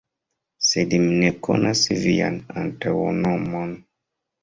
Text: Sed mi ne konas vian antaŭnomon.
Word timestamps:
Sed 0.67 0.95
mi 1.03 1.19
ne 1.19 1.29
konas 1.49 1.83
vian 2.07 2.43
antaŭnomon. 2.65 3.81